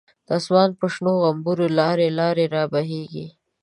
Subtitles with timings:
[0.27, 3.27] د آسمان په شنو غومبرو، لاری لاری رابهیږی